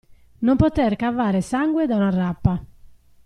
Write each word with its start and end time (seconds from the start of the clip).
Non 0.45 0.57
poter 0.57 0.95
cavare 0.95 1.41
sangue 1.41 1.85
da 1.85 1.95
una 1.95 2.09
rapa. 2.09 2.65